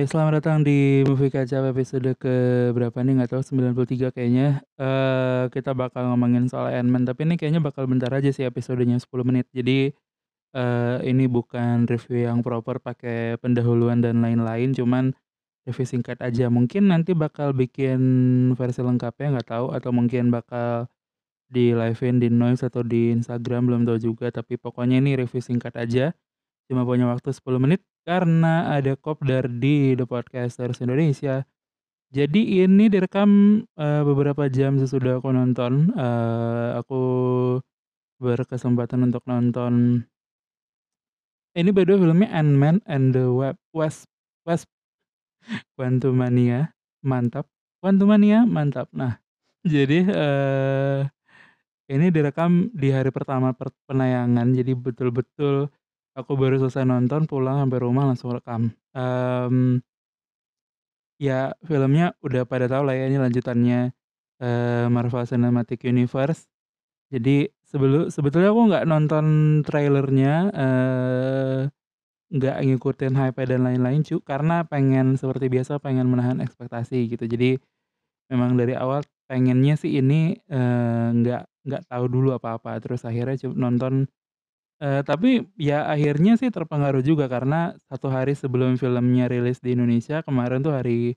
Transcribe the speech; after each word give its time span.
Hai, 0.00 0.08
selamat 0.08 0.40
datang 0.40 0.64
di 0.64 1.04
Movie 1.04 1.28
Up 1.28 1.76
episode 1.76 2.16
ke 2.16 2.32
berapa 2.72 3.04
nih 3.04 3.20
nggak 3.20 3.36
tahu 3.36 3.44
93 3.44 4.08
kayaknya. 4.08 4.64
Eee, 4.80 5.52
kita 5.52 5.76
bakal 5.76 6.08
ngomongin 6.08 6.48
soal 6.48 6.72
Ant-Man, 6.72 7.04
tapi 7.04 7.28
ini 7.28 7.36
kayaknya 7.36 7.60
bakal 7.60 7.84
bentar 7.84 8.08
aja 8.08 8.32
sih 8.32 8.48
episodenya 8.48 8.96
10 8.96 9.28
menit. 9.28 9.52
Jadi, 9.52 9.92
eee, 10.56 10.96
ini 11.04 11.28
bukan 11.28 11.84
review 11.84 12.32
yang 12.32 12.40
proper 12.40 12.80
pakai 12.80 13.36
pendahuluan 13.44 14.00
dan 14.00 14.24
lain-lain, 14.24 14.72
cuman 14.72 15.12
review 15.68 15.84
singkat 15.84 16.16
aja. 16.24 16.48
Mungkin 16.48 16.88
nanti 16.88 17.12
bakal 17.12 17.52
bikin 17.52 18.00
versi 18.56 18.80
lengkapnya 18.80 19.36
nggak 19.36 19.52
tahu, 19.52 19.76
atau 19.76 19.92
mungkin 19.92 20.32
bakal 20.32 20.88
di 21.52 21.76
live-in 21.76 22.24
di 22.24 22.32
Noise 22.32 22.72
atau 22.72 22.80
di 22.80 23.12
Instagram, 23.12 23.68
belum 23.68 23.84
tahu 23.84 24.00
juga. 24.00 24.32
Tapi 24.32 24.56
pokoknya 24.56 24.96
ini 24.96 25.20
review 25.20 25.44
singkat 25.44 25.76
aja, 25.76 26.16
cuma 26.72 26.88
punya 26.88 27.04
waktu 27.04 27.36
10 27.36 27.60
menit 27.60 27.84
karena 28.08 28.72
ada 28.76 28.96
kopdar 28.98 29.46
di 29.48 29.94
The 29.96 30.06
Podcasters 30.08 30.80
Indonesia. 30.84 31.44
Jadi 32.12 32.62
ini 32.64 32.88
direkam, 32.90 33.62
eee, 33.78 34.02
beberapa 34.06 34.46
jam 34.50 34.78
sesudah 34.80 35.18
aku 35.22 35.30
nonton, 35.34 35.92
eee, 35.94 36.68
aku 36.80 37.02
berkesempatan 38.22 39.00
untuk 39.08 39.24
nonton 39.26 40.04
ini 41.58 41.70
by 41.74 41.82
the 41.86 41.94
way 41.94 42.00
filmnya 42.02 42.28
Ant-Man 42.34 42.76
and 42.86 43.14
the 43.14 43.26
Web 43.30 43.56
Wasp 43.74 44.06
Wasp 44.46 44.66
Quantumania, 45.78 46.70
mantap. 47.02 47.46
Quantumania, 47.82 48.44
mantap. 48.46 48.88
Nah, 48.94 49.18
jadi, 49.66 50.04
eee, 50.06 51.00
ini 51.92 52.06
direkam 52.14 52.70
di 52.74 52.90
hari 52.94 53.10
pertama 53.14 53.52
per 53.56 53.72
penayangan, 53.90 54.54
jadi 54.56 54.72
betul-betul 54.76 55.68
aku 56.18 56.32
baru 56.40 56.56
selesai 56.62 56.84
nonton, 56.88 57.26
pulang 57.30 57.60
sampai 57.66 57.78
rumah 57.82 58.04
langsung 58.10 58.30
rekam. 58.36 58.70
Mmm 58.96 59.82
ya 61.20 61.52
filmnya 61.68 62.16
udah 62.24 62.48
pada 62.48 62.64
tahu 62.64 62.88
lah 62.88 62.96
ya 62.96 63.04
ini 63.12 63.20
lanjutannya, 63.20 63.92
eee, 64.40 64.86
Marvel 64.88 65.28
Cinematic 65.28 65.84
Universe. 65.84 66.48
Jadi 67.12 67.48
sebelu 67.66 68.08
sebetulnya 68.10 68.50
aku 68.54 68.62
nggak 68.72 68.84
nonton 68.88 69.26
trailernya, 69.66 70.34
eee, 70.54 71.60
nggak 72.34 72.56
ngikutin 72.66 73.14
hype 73.18 73.40
dan 73.48 73.62
lain-lain 73.68 74.02
cu 74.06 74.20
karena 74.24 74.66
pengen 74.68 75.16
seperti 75.20 75.48
biasa 75.52 75.78
pengen 75.82 76.08
menahan 76.10 76.40
ekspektasi 76.44 77.08
gitu. 77.12 77.24
Jadi 77.28 77.58
memang 78.32 78.56
dari 78.60 78.74
awal 78.78 79.02
pengennya 79.30 79.76
sih 79.80 79.98
ini, 80.00 80.36
eee, 80.50 81.06
nggak 81.20 81.42
nggak 81.68 81.82
tahu 81.90 82.06
dulu 82.10 82.36
apa-apa, 82.38 82.78
terus 82.82 83.04
akhirnya 83.08 83.36
cu 83.42 83.52
nonton 83.56 84.08
Eee, 84.80 85.04
tapi 85.04 85.44
ya 85.60 85.84
akhirnya 85.92 86.40
sih 86.40 86.48
terpengaruh 86.48 87.04
juga 87.04 87.28
karena 87.28 87.76
satu 87.92 88.08
hari 88.08 88.32
sebelum 88.32 88.80
filmnya 88.80 89.28
rilis 89.28 89.60
di 89.60 89.76
Indonesia 89.76 90.24
kemarin 90.24 90.64
tuh 90.64 90.72
hari 90.72 91.12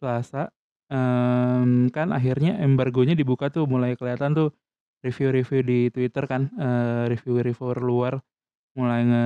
Selasa, 0.00 0.52
mmm, 0.92 1.92
kan 1.96 2.12
akhirnya 2.12 2.60
embargonya 2.60 3.16
dibuka 3.16 3.48
tuh 3.48 3.64
mulai 3.70 3.96
kelihatan 3.96 4.36
tuh 4.36 4.48
review-review 5.04 5.60
di 5.64 5.78
Twitter 5.94 6.24
kan, 6.28 6.52
eee, 6.60 7.12
reviewer-reviewer 7.16 7.78
luar 7.84 8.14
mulai 8.78 9.02
nge 9.08 9.24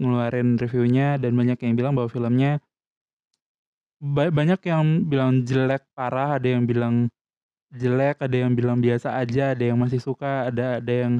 ngeluarin 0.00 0.48
reviewnya 0.58 1.18
dan 1.22 1.32
banyak 1.38 1.58
yang 1.64 1.74
bilang 1.78 1.94
bahwa 1.98 2.10
filmnya 2.12 2.62
ba 4.00 4.32
banyak 4.32 4.64
yang 4.64 5.04
bilang 5.12 5.44
jelek 5.44 5.84
parah, 5.92 6.40
ada 6.40 6.48
yang 6.56 6.64
bilang 6.64 7.12
jelek, 7.74 8.20
ada 8.22 8.36
yang 8.36 8.52
bilang 8.56 8.78
biasa 8.80 9.18
aja, 9.20 9.54
ada 9.56 9.64
yang 9.64 9.78
masih 9.80 10.00
suka, 10.02 10.48
ada 10.50 10.78
ada 10.80 10.92
yang 10.94 11.14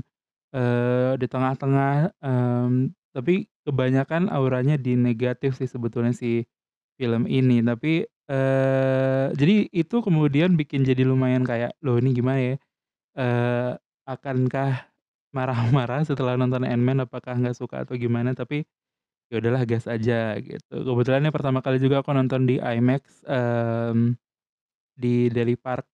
Eee, 0.54 1.14
di 1.22 1.26
tengah-tengah, 1.30 2.10
mmm, 2.18 2.90
tapi 3.14 3.46
kebanyakan 3.62 4.26
auranya 4.34 4.74
di 4.74 4.98
negatif 4.98 5.54
sih 5.54 5.70
sebetulnya 5.70 6.10
si 6.10 6.42
film 6.98 7.26
ini. 7.30 7.62
Tapi, 7.62 8.02
eee, 8.30 9.26
jadi 9.38 9.56
itu 9.70 9.96
kemudian 10.02 10.58
bikin 10.58 10.82
jadi 10.82 11.06
lumayan 11.06 11.46
kayak, 11.46 11.74
"Loh 11.86 11.98
ini 12.02 12.10
gimana 12.14 12.38
ya, 12.42 12.54
eee, 13.18 13.72
akankah 14.08 14.90
marah-marah 15.36 16.02
setelah 16.08 16.34
nonton 16.40 16.64
Ant-Man 16.66 17.04
apakah 17.06 17.36
nggak 17.40 17.56
suka 17.58 17.84
atau 17.86 17.94
gimana?" 17.98 18.34
Tapi 18.38 18.64
ya 19.32 19.40
udahlah 19.42 19.64
gas 19.68 19.86
aja 19.90 20.36
gitu. 20.42 20.74
Kebetulan 20.86 21.26
ini 21.26 21.32
pertama 21.34 21.60
kali 21.64 21.78
juga 21.82 22.02
aku 22.04 22.12
nonton 22.16 22.46
di 22.50 22.58
IMAX, 22.62 23.24
mmm, 23.28 24.16
di 24.98 25.28
Deli 25.32 25.56
Park 25.58 25.86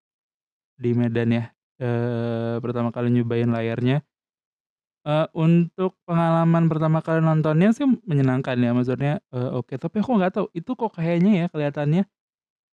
di 0.81 0.93
Medan 0.97 1.31
ya, 1.35 1.45
eee, 1.83 2.59
pertama 2.65 2.91
kali 2.95 3.11
nyobain 3.15 3.49
layarnya. 3.53 4.03
Eee, 5.07 5.27
untuk 5.39 5.95
pengalaman 6.03 6.67
pertama 6.67 6.99
kali 6.99 7.23
nontonnya 7.23 7.71
sih 7.71 7.87
menyenangkan 8.11 8.59
ya, 8.59 8.75
maksudnya, 8.75 9.23
eee, 9.31 9.51
oke, 9.55 9.79
tapi 9.79 10.03
aku 10.03 10.19
nggak 10.19 10.33
tahu, 10.35 10.47
itu 10.51 10.71
kok 10.75 10.99
kayaknya 10.99 11.31
ya 11.39 11.47
kelihatannya 11.53 12.03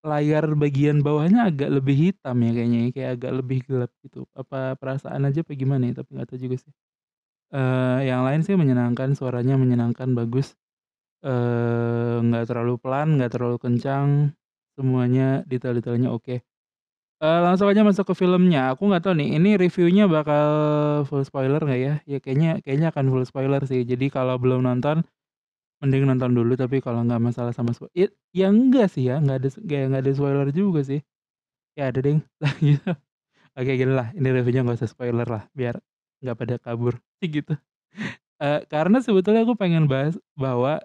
layar 0.05 0.45
bagian 0.59 1.01
bawahnya 1.05 1.49
agak 1.51 1.69
lebih 1.73 1.95
hitam 2.11 2.37
ya 2.43 2.51
kayaknya 2.55 2.79
ya, 2.87 2.89
kayak 2.95 3.09
agak 3.19 3.31
lebih 3.43 3.59
gelap 3.67 3.91
gitu. 4.05 4.25
Apa 4.37 4.75
perasaan 4.79 5.23
aja 5.29 5.41
apa 5.45 5.53
gimana 5.57 5.83
ya, 5.91 5.93
tapi 6.03 6.09
nggak 6.17 6.27
tahu 6.31 6.39
juga 6.41 6.57
sih. 6.63 6.73
Eee, 7.53 7.99
yang 8.11 8.21
lain 8.27 8.41
sih 8.45 8.55
menyenangkan, 8.59 9.13
suaranya 9.19 9.55
menyenangkan, 9.59 10.11
bagus, 10.17 10.55
eee, 11.25 12.23
nggak 12.27 12.45
terlalu 12.49 12.75
pelan, 12.81 13.19
nggak 13.19 13.31
terlalu 13.35 13.57
kencang, 13.61 14.33
semuanya 14.79 15.43
detail-detailnya 15.49 16.09
oke. 16.13 16.43
Eee, 17.21 17.39
langsung 17.45 17.69
aja 17.69 17.85
masuk 17.85 18.05
ke 18.09 18.15
filmnya, 18.17 18.73
aku 18.73 18.89
nggak 18.89 19.03
tahu 19.05 19.13
nih, 19.21 19.37
ini 19.37 19.49
reviewnya 19.53 20.09
bakal 20.09 20.45
full 21.05 21.21
spoiler 21.21 21.61
nggak 21.61 21.77
ya? 21.79 21.93
Ya 22.09 22.17
kayaknya 22.17 22.57
kayaknya 22.65 22.87
akan 22.89 23.05
full 23.13 23.25
spoiler 23.29 23.61
sih, 23.69 23.85
jadi 23.85 24.09
kalau 24.09 24.41
belum 24.41 24.65
nonton, 24.65 25.05
mending 25.81 26.05
nonton 26.09 26.31
dulu, 26.37 26.53
tapi 26.59 26.79
kalau 26.81 27.01
nggak 27.07 27.21
masalah 27.21 27.53
sama 27.55 27.71
spo 27.73 27.87
ya 27.97 28.09
ya 28.33 28.49
enggak 28.53 28.89
sih 28.93 29.09
ya, 29.09 29.19
nggak 29.21 29.37
ada 29.43 29.49
kayak 29.65 29.85
nggak 29.93 30.01
ada 30.07 30.13
spoiler 30.17 30.47
juga 30.55 30.81
sih. 30.85 31.01
Ya 31.77 31.89
ada 31.93 31.99
deng, 32.03 32.19
lah 32.43 32.53
gitu. 32.61 32.91
Oke 33.57 33.71
gini 33.79 33.93
lah, 33.93 34.09
ini 34.17 34.27
reviewnya 34.33 34.61
nggak 34.67 34.79
usah 34.83 34.91
spoiler 34.91 35.27
lah, 35.27 35.43
biar 35.55 35.79
nggak 36.23 36.37
pada 36.39 36.55
kabur, 36.61 36.99
gitu. 37.23 37.53
Eee, 38.41 38.65
karena 38.71 38.99
sebetulnya 39.03 39.43
aku 39.47 39.55
pengen 39.59 39.87
bahas 39.91 40.15
bahwa 40.35 40.81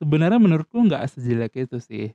sebenarnya 0.00 0.40
menurutku 0.40 0.76
nggak 0.88 1.04
sejelek 1.12 1.52
itu 1.64 1.76
sih. 1.88 2.06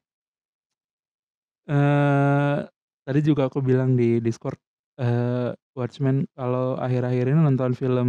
Eee, 1.67 2.67
tadi 3.07 3.19
juga 3.25 3.47
aku 3.51 3.59
bilang 3.63 3.95
di 3.99 4.19
Discord, 4.23 4.59
eee, 5.01 5.53
Watchmen 5.77 6.27
kalau 6.37 6.75
akhir-akhir 6.79 7.25
ini 7.31 7.39
nonton 7.41 7.73
film, 7.77 8.07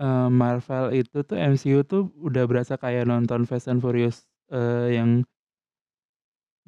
eee, 0.00 0.28
Marvel 0.32 0.92
itu 0.96 1.22
tuh 1.26 1.36
MCU 1.38 1.82
tuh 1.86 2.10
udah 2.20 2.44
berasa 2.50 2.76
kayak 2.80 3.06
nonton 3.10 3.44
Fast 3.48 3.68
and 3.72 3.80
Furious, 3.84 4.24
eee, 4.52 4.98
yang 5.00 5.24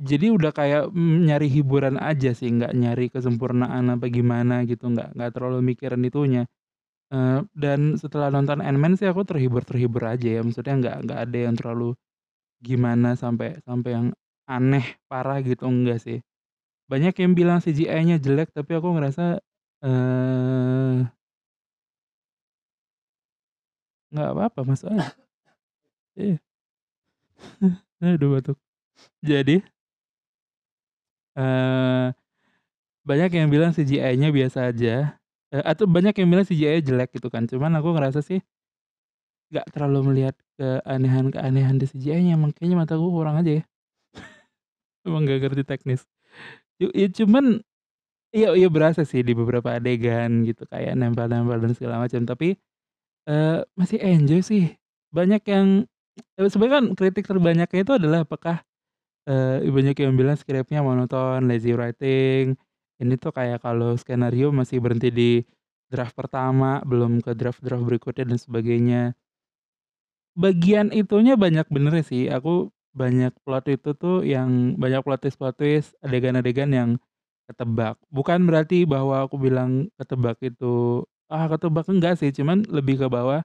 jadi 0.00 0.32
udah 0.34 0.50
kayak, 0.56 0.82
mmm, 0.90 1.28
nyari 1.28 1.46
hiburan 1.52 1.96
aja 2.00 2.32
sih, 2.32 2.48
nggak 2.48 2.72
nyari 2.74 3.06
kesempurnaan 3.12 3.92
apa 3.94 4.06
gimana 4.08 4.64
gitu, 4.64 4.88
nggak 4.92 5.12
nggak 5.16 5.30
terlalu 5.36 5.58
mikirin 5.74 6.02
itunya. 6.08 6.42
Eee, 7.12 7.44
dan 7.56 7.96
setelah 8.00 8.28
nonton 8.34 8.60
Ant-Man 8.64 8.96
sih 9.00 9.08
aku 9.10 9.22
terhibur-terhibur 9.28 10.04
aja 10.08 10.28
ya, 10.38 10.42
maksudnya 10.46 10.74
nggak 10.80 10.96
nggak 11.08 11.20
ada 11.28 11.38
yang 11.50 11.56
terlalu 11.58 11.88
gimana 12.62 13.14
sampai 13.18 13.60
sampai 13.66 13.90
yang 13.96 14.08
aneh 14.50 14.86
parah 15.10 15.38
gitu, 15.44 15.64
enggak 15.70 15.98
sih. 16.02 16.18
Banyak 16.92 17.14
yang 17.22 17.32
bilang 17.38 17.58
CGI-nya 17.64 18.16
jelek, 18.24 18.48
tapi 18.56 18.72
aku 18.78 18.88
ngerasa, 18.94 19.40
eee, 19.84 20.98
nggak 24.12 24.28
apa-apa, 24.32 24.60
masuk 24.68 24.88
aja. 24.92 25.06
Iya. 26.16 26.38
Aduh 28.02 28.30
batuk. 28.34 28.58
Jadi 29.24 29.62
eee, 31.36 32.12
banyak 33.08 33.30
yang 33.34 33.48
bilang 33.52 33.72
CGI-nya 33.76 34.30
biasa 34.34 34.70
aja, 34.72 35.18
eee, 35.54 35.64
atau 35.64 35.86
banyak 35.90 36.14
yang 36.18 36.28
bilang 36.32 36.46
CGI-nya 36.48 36.82
jelek 36.88 37.10
gitu 37.18 37.28
kan, 37.32 37.44
cuman 37.50 37.72
aku 37.80 37.94
ngerasa 37.96 38.20
sih 38.24 38.40
nggak 39.52 39.66
terlalu 39.74 40.00
melihat 40.12 40.34
keanehan-keanehan 40.58 41.76
di 41.80 41.86
CGI-nya, 41.90 42.34
emang 42.40 42.50
kayaknya 42.56 42.76
mataku 42.82 43.06
kurang 43.12 43.36
aja 43.40 43.60
ya, 43.60 43.64
emang 45.06 45.22
nggak 45.26 45.40
ngerti 45.42 45.62
teknis. 45.66 46.02
Yu 46.80 46.88
ya 46.96 47.08
cuman 47.12 47.60
iya 48.36 48.54
iya 48.58 48.68
berasa 48.72 49.02
sih 49.08 49.22
di 49.26 49.32
beberapa 49.36 49.76
adegan 49.78 50.44
gitu, 50.48 50.64
kayak 50.70 50.94
nempel-nempel 50.98 51.58
dan 51.62 51.72
segala 51.76 51.96
macam, 52.06 52.22
tapi 52.28 52.56
Eee, 53.28 53.62
masih 53.78 54.02
enjoy 54.02 54.40
sih. 54.42 54.64
Banyak 55.14 55.42
yang 55.46 55.86
eee, 56.40 56.48
sebenarnya 56.50 56.76
kan 56.82 56.86
kritik 56.98 57.24
terbanyaknya 57.30 57.80
itu 57.86 57.92
adalah 57.96 58.24
apakah, 58.26 58.60
eee, 59.28 59.66
banyak 59.70 59.96
yang 60.00 60.14
bilang 60.18 60.36
skripnya 60.40 60.80
monoton, 60.84 61.46
lazy 61.50 61.76
writing, 61.76 62.56
ini 63.02 63.14
tuh 63.20 63.32
kayak 63.34 63.60
kalau 63.64 63.94
skenario 63.96 64.50
masih 64.54 64.80
berhenti 64.84 65.10
di 65.14 65.30
draft 65.92 66.14
pertama, 66.18 66.82
belum 66.88 67.22
ke 67.24 67.32
draft-draft 67.38 67.84
berikutnya 67.86 68.24
dan 68.34 68.38
sebagainya. 68.42 69.02
Bagian 70.32 70.88
itunya 70.96 71.36
banyak 71.36 71.68
benernya 71.68 72.04
sih, 72.04 72.24
aku 72.32 72.72
banyak 72.92 73.32
plot 73.44 73.64
itu 73.72 73.90
tuh 73.96 74.22
yang 74.26 74.76
banyak 74.80 75.00
plot 75.04 75.20
twist-plot 75.24 75.54
twist, 75.60 75.96
adegan-adegan 76.04 76.70
yang 76.72 76.90
ketebak. 77.48 77.96
Bukan 78.12 78.44
berarti 78.48 78.84
bahwa 78.88 79.24
aku 79.26 79.36
bilang 79.40 79.88
ketebak 80.00 80.38
itu, 80.44 81.04
ah, 81.32 81.46
ketebak 81.50 81.86
enggak 81.90 82.16
sih, 82.20 82.30
cuman 82.34 82.64
lebih 82.68 83.00
ke 83.02 83.08
bawah 83.10 83.42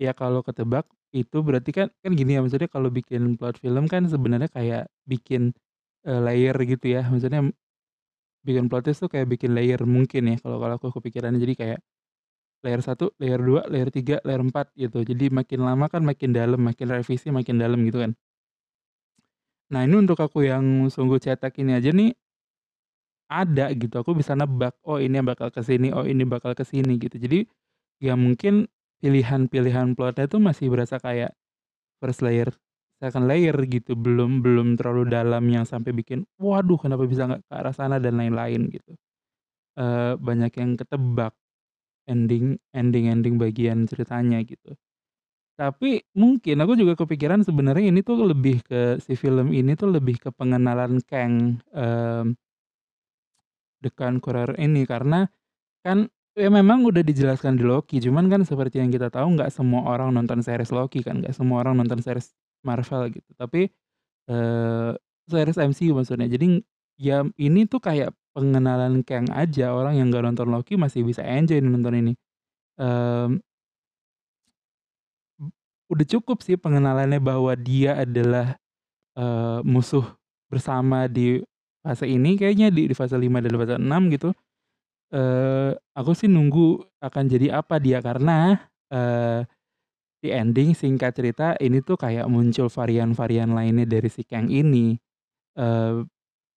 Ya 0.00 0.12
kalau 0.16 0.42
ketebak, 0.42 0.88
itu 1.14 1.40
berarti 1.46 1.70
kan 1.70 1.88
kan 2.02 2.12
gini 2.18 2.34
ya, 2.36 2.40
maksudnya 2.42 2.66
kalau 2.68 2.90
bikin 2.90 3.38
plot 3.38 3.62
film 3.62 3.86
kan 3.86 4.04
sebenarnya 4.10 4.50
kayak 4.50 4.90
bikin, 5.06 5.54
eee, 6.08 6.20
layer 6.24 6.56
gitu 6.66 6.86
ya, 6.98 7.06
maksudnya 7.08 7.46
bikin 8.46 8.66
plot 8.70 8.82
twist 8.86 9.00
tuh 9.04 9.10
kayak 9.12 9.28
bikin 9.30 9.54
layer 9.54 9.80
mungkin 9.86 10.22
ya, 10.34 10.36
kalau 10.42 10.58
kalau 10.62 10.74
aku 10.78 10.88
kepikirannya. 10.98 11.38
Jadi 11.42 11.54
kayak 11.58 11.78
layer 12.64 12.82
1, 12.84 13.12
layer 13.22 13.40
2, 13.42 13.62
layer 13.72 13.90
3, 13.94 14.16
layer 14.26 14.42
4 14.42 14.70
gitu. 14.78 15.02
Jadi 15.06 15.30
makin 15.32 15.60
lama 15.66 15.86
kan 15.92 16.02
makin 16.06 16.30
dalam, 16.36 16.60
makin 16.62 16.88
revisi 16.92 17.28
makin 17.34 17.56
dalam 17.62 17.80
gitu 17.86 18.02
kan. 18.04 18.12
Nah 19.72 19.88
ini 19.88 19.94
untuk 20.04 20.20
aku 20.20 20.44
yang 20.44 20.92
sungguh 20.92 21.16
cetek 21.16 21.56
ini 21.64 21.72
aja 21.80 21.90
nih 21.96 22.12
ada 23.30 23.70
gitu, 23.76 23.94
aku 24.02 24.12
bisa 24.18 24.34
nebak, 24.34 24.74
oh 24.86 24.98
ini 24.98 25.22
bakal 25.22 25.48
ke 25.54 25.62
sini, 25.62 25.94
oh 25.94 26.04
ini 26.06 26.26
bakal 26.26 26.52
ke 26.58 26.64
sini 26.66 26.98
gitu. 26.98 27.16
Jadi, 27.20 27.46
ya 28.02 28.14
mungkin 28.18 28.66
pilihan-pilihan 29.02 29.94
plotnya 29.98 30.26
tuh 30.30 30.40
masih 30.42 30.70
berasa 30.72 30.98
kayak 31.02 31.34
first 32.02 32.22
layer, 32.24 32.50
second 33.02 33.26
layer 33.30 33.54
gitu, 33.68 33.94
belum 33.98 34.42
belum 34.44 34.76
terlalu 34.80 35.10
dalam 35.12 35.44
yang 35.50 35.64
sampai 35.68 35.92
bikin, 35.96 36.24
"Waduh 36.40 36.78
kenapa 36.80 37.04
bisa 37.08 37.26
nggak 37.30 37.42
ke 37.48 37.54
arah 37.56 37.74
sana?" 37.76 37.98
dan 38.02 38.18
lain-lain 38.20 38.68
gitu. 38.72 38.92
Eee, 39.78 40.14
banyak 40.20 40.52
yang 40.60 40.72
ketebak 40.80 41.34
ending 42.10 42.58
ending-ending 42.76 43.36
bagian 43.40 43.86
ceritanya 43.90 44.42
gitu. 44.46 44.76
Tapi 45.58 46.00
mungkin 46.16 46.56
aku 46.64 46.72
juga 46.80 46.96
kepikiran 46.96 47.44
sebenarnya 47.44 47.92
ini 47.92 48.00
tuh 48.00 48.24
lebih 48.24 48.64
ke 48.64 48.96
si 49.04 49.12
film 49.20 49.52
ini 49.52 49.76
tuh 49.76 49.92
lebih 49.92 50.16
ke 50.16 50.28
pengenalan 50.32 50.96
Kang, 51.04 51.60
mmm 51.76 52.32
The 53.82 53.90
Conqueror 53.90 54.54
ini 54.62 54.86
karena 54.86 55.26
kan 55.84 56.08
ya 56.38 56.48
memang 56.52 56.84
udah 56.88 57.02
dijelaskan 57.04 57.58
di 57.60 57.64
Loki, 57.66 57.98
cuman 58.04 58.28
kan 58.32 58.42
seperti 58.46 58.80
yang 58.82 58.90
kita 58.94 59.08
tahu 59.12 59.36
nggak 59.38 59.50
semua 59.52 59.84
orang 59.90 60.14
nonton 60.16 60.40
series 60.44 60.70
Loki 60.74 61.02
kan, 61.04 61.20
nggak 61.24 61.34
semua 61.36 61.64
orang 61.66 61.80
nonton 61.82 62.00
series 62.04 62.32
Marvel 62.66 63.10
gitu. 63.12 63.30
Tapi, 63.38 63.68
eee, 64.30 64.92
series 65.30 65.58
MCU 65.60 65.94
maksudnya. 65.98 66.28
Jadi 66.30 66.62
ya 67.00 67.24
ini 67.40 67.66
tuh 67.70 67.80
kayak 67.82 68.12
pengenalan 68.36 69.02
Kang 69.06 69.28
aja, 69.34 69.74
orang 69.76 69.98
yang 70.00 70.08
nggak 70.12 70.24
nonton 70.32 70.48
Loki 70.54 70.76
masih 70.80 71.02
bisa 71.06 71.22
enjoy 71.26 71.60
nonton 71.64 71.94
ini. 71.98 72.12
Mmm 72.80 73.42
udah 75.92 76.06
cukup 76.08 76.40
sih 76.44 76.56
pengenalannya 76.56 77.20
bahwa 77.22 77.52
dia 77.56 78.00
adalah, 78.00 78.56
eee, 79.18 79.60
musuh 79.66 80.04
bersama 80.52 81.06
di 81.10 81.40
fase 81.84 82.06
ini 82.10 82.36
kayaknya 82.40 82.70
di 82.74 82.88
di 82.90 82.94
fase 82.96 83.16
5 83.18 83.40
dan 83.44 83.54
fase 83.58 83.76
6 83.80 84.08
gitu. 84.12 84.32
Eee, 85.14 85.76
aku 85.96 86.12
sih 86.16 86.28
nunggu 86.30 86.82
akan 87.04 87.24
jadi 87.30 87.60
apa 87.62 87.78
dia 87.82 88.00
karena, 88.04 88.58
eee, 88.92 89.44
di 90.22 90.30
ending 90.34 90.74
singkat 90.78 91.14
cerita 91.18 91.54
ini 91.62 91.80
tuh 91.84 91.98
kayak 92.00 92.26
muncul 92.30 92.68
varian-varian 92.70 93.50
lainnya 93.54 93.86
dari 93.88 94.08
si 94.10 94.22
Kang 94.26 94.48
ini. 94.52 94.96
Eee, 95.58 96.04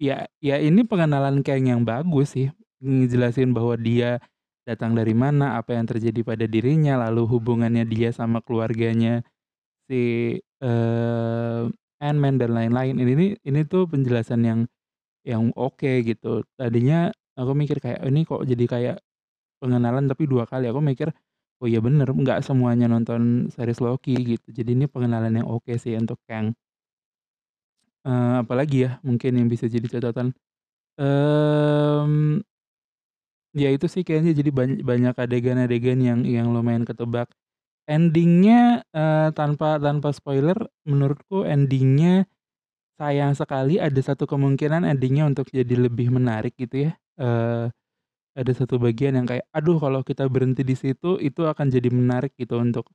ya 0.02 0.26
ya 0.44 0.58
ini 0.62 0.84
pengenalan 0.88 1.42
Kang 1.46 1.66
yang 1.68 1.84
bagus 1.88 2.36
sih, 2.38 2.50
ngejelasin 2.84 3.52
bahwa 3.56 3.76
dia 3.80 4.20
datang 4.68 4.94
dari 4.98 5.14
mana, 5.18 5.58
apa 5.62 5.78
yang 5.78 5.86
terjadi 5.90 6.22
pada 6.26 6.46
dirinya, 6.50 6.98
lalu 7.10 7.26
hubungannya 7.30 7.86
dia 7.90 8.10
sama 8.14 8.42
keluarganya 8.46 9.22
si, 9.90 10.36
eee, 10.64 11.64
Ant-Man 12.04 12.36
dan 12.42 12.52
lain-lain. 12.58 12.96
Ini 13.02 13.14
nih 13.18 13.32
ini 13.48 13.62
tuh 13.70 13.88
penjelasan 13.90 14.42
yang 14.46 14.60
yang 15.28 15.52
oke 15.58 15.90
gitu. 16.06 16.44
Tadinya 16.60 17.12
aku 17.40 17.54
mikir 17.58 17.78
kayak, 17.84 18.02
"Ini 18.08 18.22
kok 18.28 18.44
jadi 18.48 18.66
kayak 18.70 18.98
pengenalan 19.64 20.08
tapi 20.12 20.26
2 20.30 20.46
kali." 20.50 20.68
Aku 20.72 20.82
mikir, 20.84 21.12
"Oh 21.64 21.68
iya 21.70 21.80
bener, 21.84 22.08
nggak 22.12 22.42
semuanya 22.46 22.88
nonton 22.92 23.50
series 23.54 23.80
Loki," 23.84 24.16
gitu. 24.38 24.50
Jadi 24.56 24.72
ini 24.78 24.86
pengenalan 24.92 25.34
yang 25.44 25.48
oke 25.52 25.74
sih 25.82 25.96
untuk 26.00 26.20
Kang. 26.30 26.56
Eee, 28.06 28.34
apalagi 28.46 28.86
ya 28.86 28.92
mungkin 29.02 29.34
yang 29.34 29.48
bisa 29.50 29.66
jadi 29.66 29.90
catatan, 29.98 30.30
mmm, 31.00 32.42
ya 33.56 33.69
itu 33.74 33.88
sih 33.90 34.04
kayaknya 34.07 34.34
jadi 34.38 34.52
bany 34.54 34.74
banyak 34.86 35.16
adegan-adegan 35.18 36.00
yang 36.04 36.19
yang 36.28 36.48
lumayan 36.54 36.84
ketebak. 36.86 37.31
Ending-nya, 37.90 38.84
eee, 38.96 39.30
tanpa 39.38 39.78
tanpa 39.81 40.10
spoiler 40.16 40.57
menurutku 40.88 41.44
ending-nya 41.48 42.25
sayang 43.00 43.34
sekali 43.38 43.78
ada 43.81 43.98
satu 44.02 44.25
kemungkinan 44.30 44.86
ending-nya 44.88 45.25
untuk 45.30 45.50
jadi 45.54 45.75
lebih 45.90 46.12
menarik 46.13 46.56
gitu 46.60 46.90
ya. 46.90 46.94
Eee, 47.19 47.72
ada 48.38 48.52
satu 48.56 48.78
bagian 48.81 49.16
yang 49.19 49.28
kayak, 49.30 49.46
aduh 49.56 49.78
kalau 49.81 50.02
kita 50.06 50.25
berhenti 50.31 50.63
di 50.66 50.75
situ, 50.78 51.19
itu 51.22 51.44
akan 51.50 51.69
jadi 51.74 51.90
menarik 51.94 52.34
gitu 52.40 52.57
untuk 52.62 52.88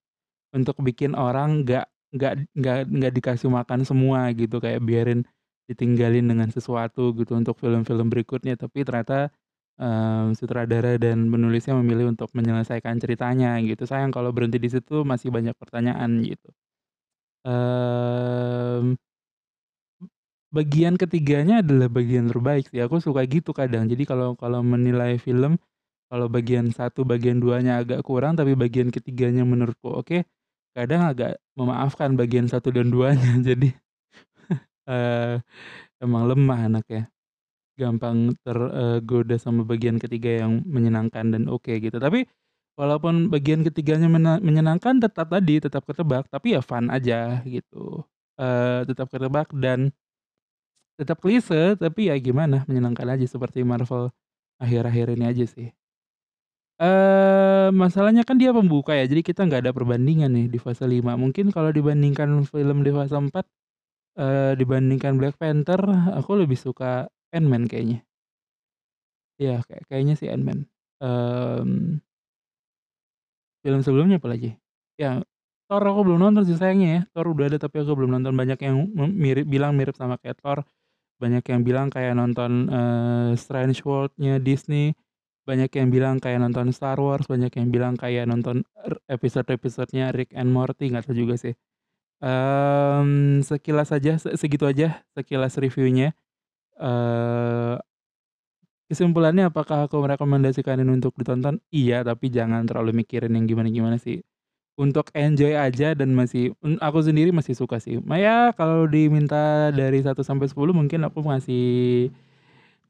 untuk 0.56 0.76
bikin 0.84 1.14
orang 1.18 1.62
nggak 1.66 1.86
nggak 2.16 2.32
nggak 2.58 2.78
nggak 2.90 3.12
dikasih 3.18 3.50
makan 3.52 3.82
semua 3.88 4.30
gitu, 4.36 4.58
kayak 4.62 4.80
biarin 4.84 5.22
ditinggalin 5.70 6.26
dengan 6.28 6.48
sesuatu 6.52 7.12
gitu 7.18 7.34
untuk 7.38 7.56
film-film 7.60 8.08
berikutnya. 8.12 8.56
Tapi 8.60 8.82
ternyata, 8.86 9.30
eee, 9.80 10.36
sutradara 10.38 10.96
dan 11.00 11.28
penulisnya 11.32 11.74
memilih 11.80 12.12
untuk 12.14 12.30
menyelesaikan 12.36 12.96
ceritanya 13.02 13.58
gitu. 13.64 13.84
Sayang 13.88 14.12
kalau 14.14 14.30
berhenti 14.36 14.58
di 14.62 14.70
situ 14.72 15.02
masih 15.08 15.28
banyak 15.34 15.54
pertanyaan 15.58 16.22
gitu. 16.24 16.48
Mmm, 17.46 18.96
bagian 20.50 20.94
ketiganya 20.98 21.62
adalah 21.62 21.86
bagian 21.90 22.26
terbaik 22.30 22.66
sih, 22.70 22.82
aku 22.82 22.98
suka 23.02 23.22
gitu 23.30 23.50
kadang. 23.54 23.86
Jadi 23.86 24.02
kalau 24.08 24.34
kalau 24.38 24.60
menilai 24.66 25.18
film, 25.22 25.58
kalau 26.10 26.26
bagian 26.30 26.70
satu 26.74 27.02
bagian 27.06 27.38
2-nya 27.42 27.82
agak 27.82 28.02
kurang, 28.06 28.34
tapi 28.38 28.54
bagian 28.58 28.90
ketiganya 28.94 29.42
menurutku 29.46 29.90
oke, 30.02 30.26
kadang 30.76 31.02
agak 31.10 31.38
memaafkan 31.58 32.14
bagian 32.18 32.46
satu 32.50 32.70
dan 32.74 32.90
2-nya. 32.94 33.42
Jadi, 33.48 33.70
eee, 34.90 35.34
emang 36.02 36.24
lemah 36.30 36.60
anaknya, 36.70 37.10
gampang 37.80 38.36
tergoda 38.44 39.36
sama 39.40 39.64
bagian 39.64 39.96
ketiga 39.96 40.44
yang 40.46 40.60
menyenangkan 40.68 41.32
dan 41.32 41.48
oke 41.48 41.72
gitu. 41.80 41.96
Tapi 41.96 42.28
walaupun 42.76 43.32
bagian 43.32 43.64
ketiganya 43.66 44.08
menyenangkan 44.44 45.00
tetap 45.00 45.32
tadi, 45.32 45.60
tetap 45.64 45.84
ketebak, 45.88 46.28
tapi 46.28 46.56
ya 46.56 46.60
fun 46.64 46.92
aja 46.92 47.40
gitu. 47.48 48.04
Eee, 48.40 48.84
tetap 48.88 49.08
ketebak 49.12 49.48
dan 49.56 49.92
tetap 51.00 51.18
klise, 51.24 51.74
tapi 51.80 52.12
ya 52.12 52.16
gimana, 52.20 52.62
menyenangkan 52.68 53.08
aja 53.16 53.26
seperti 53.26 53.64
Marvel 53.64 54.12
akhir-akhir 54.62 55.06
ini 55.16 55.24
aja 55.32 55.44
sih. 55.48 55.68
Eee, 56.80 57.68
masalahnya 57.76 58.24
kan 58.24 58.40
dia 58.40 58.56
pembuka 58.56 58.96
ya, 58.96 59.04
jadi 59.04 59.20
kita 59.20 59.44
nggak 59.44 59.68
ada 59.68 59.72
perbandingan 59.76 60.32
nih 60.32 60.46
di 60.48 60.56
fase 60.56 60.88
5. 60.88 61.12
Mungkin 61.20 61.52
kalau 61.52 61.68
dibandingkan 61.76 62.40
film 62.48 62.80
di 62.80 62.90
fase 62.94 63.12
4, 63.20 63.44
eee, 64.18 64.56
dibandingkan 64.60 65.16
Black 65.20 65.36
Panther, 65.40 65.80
aku 66.16 66.40
lebih 66.40 66.56
suka 66.60 67.08
Ant-Man 67.34 67.66
kayaknya. 67.70 68.02
Iya, 69.40 69.52
kayak 69.68 69.82
kayaknya 69.88 70.14
sih 70.20 70.28
Ant-Man. 70.34 70.60
Mmm 71.00 72.00
film 73.64 73.80
sebelumnya 73.84 74.16
apalagi? 74.16 74.56
Ya, 74.96 75.20
Thor 75.68 75.82
aku 75.84 76.00
belum 76.08 76.18
nonton 76.20 76.42
sih 76.48 76.56
sayangnya 76.56 76.88
ya, 76.88 77.00
Thor 77.12 77.26
udah 77.32 77.46
ada 77.52 77.58
tapi 77.60 77.80
aku 77.84 77.92
belum 77.96 78.16
nonton. 78.20 78.32
Banyak 78.36 78.58
yang 78.64 78.76
mirip 79.16 79.44
bilang 79.48 79.76
mirip 79.76 79.94
sama 79.96 80.16
kayak 80.20 80.40
Thor, 80.40 80.58
banyak 81.20 81.44
yang 81.46 81.62
bilang 81.66 81.88
kayak 81.92 82.14
nonton, 82.16 82.68
eee, 82.70 83.30
Strange 83.40 83.80
World-nya 83.84 84.38
Disney, 84.42 84.94
banyak 85.48 85.70
yang 85.76 85.88
bilang 85.92 86.16
kayak 86.22 86.40
nonton 86.44 86.72
Star 86.74 86.98
Wars, 87.00 87.26
banyak 87.28 87.52
yang 87.56 87.68
bilang 87.74 87.94
kayak 88.00 88.28
nonton 88.30 88.64
er 88.80 88.96
episode-episodenya 89.12 90.12
Rick 90.16 90.32
and 90.36 90.50
Morty, 90.52 90.92
nggak 90.92 91.08
tahu 91.10 91.16
juga 91.28 91.36
sih. 91.40 91.54
Mmm, 92.22 93.42
sekilas 93.46 93.90
aja, 93.94 94.16
se 94.20 94.34
segitu 94.40 94.64
aja 94.68 95.02
sekilas 95.16 95.56
reviewnya. 95.60 96.12
Eee, 96.80 97.76
kesimpulannya 98.90 99.50
apakah 99.52 99.86
aku 99.88 99.98
merekomendasikan 100.04 100.80
ini 100.82 100.92
untuk 101.00 101.14
ditonton? 101.18 101.60
Iya, 101.74 102.04
tapi 102.06 102.28
jangan 102.32 102.64
terlalu 102.68 103.04
mikirin 103.04 103.34
yang 103.36 103.46
gimana-gimana 103.48 103.96
sih. 104.00 104.22
Untuk 104.80 105.12
enjoy 105.14 105.54
aja 105.58 105.94
dan 105.94 106.12
masih 106.16 106.52
aku 106.82 107.00
sendiri 107.04 107.30
masih 107.34 107.54
suka 107.58 107.78
sih. 107.82 108.00
Ma 108.02 108.16
ya 108.20 108.52
kalau 108.56 108.86
diminta 108.90 109.70
dari 109.74 110.00
1 110.04 110.22
sampai 110.26 110.48
10 110.50 110.72
mungkin 110.76 111.04
aku 111.06 111.20
ngasih 111.26 111.64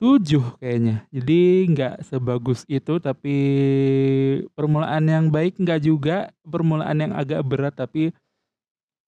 7 0.02 0.42
kayaknya. 0.62 1.06
Jadi 1.14 1.40
nggak 1.74 1.94
sebagus 2.08 2.64
itu, 2.70 2.98
tapi 3.02 3.36
permulaan 4.58 5.04
yang 5.08 5.26
baik 5.34 5.58
nggak 5.62 5.80
juga, 5.84 6.30
permulaan 6.46 6.98
yang 7.02 7.12
agak 7.16 7.42
berat 7.46 7.74
tapi 7.78 8.12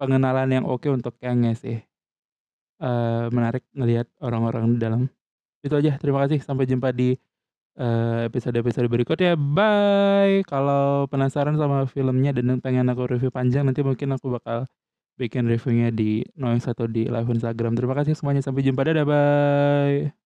pengenalan 0.01 0.51
yang 0.53 0.67
oke 0.69 0.89
untuk 0.91 1.15
Kang-nya 1.23 1.55
sih. 1.59 1.85
Eee, 2.83 3.31
menarik 3.31 3.63
ngelihat 3.79 4.11
orang-orang 4.19 4.75
di 4.75 4.79
dalam. 4.83 5.03
Itu 5.65 5.75
aja, 5.79 5.97
terima 6.01 6.23
kasih, 6.27 6.41
sampai 6.45 6.67
jumpa 6.71 6.91
di, 6.95 7.15
eee, 7.79 8.29
episode-episode 8.31 8.89
berikutnya, 8.93 9.35
bye! 9.39 10.43
Kalau 10.49 11.07
penasaran 11.11 11.57
sama 11.61 11.87
filmnya 11.91 12.33
dan 12.37 12.59
pengen 12.65 12.89
aku 12.93 13.07
review 13.11 13.31
panjang, 13.35 13.67
nanti 13.69 13.83
mungkin 13.87 14.15
aku 14.17 14.35
bakal 14.39 14.67
bikin 15.21 15.47
reviewnya 15.51 15.91
di 15.95 16.25
Noise 16.39 16.73
atau 16.75 16.87
di 16.91 17.07
live 17.11 17.31
Instagram. 17.35 17.75
Terima 17.79 17.95
kasih 17.99 18.15
semuanya, 18.19 18.43
sampai 18.45 18.63
jumpa, 18.67 18.83
dadah, 18.87 19.07
bye! 19.09 20.22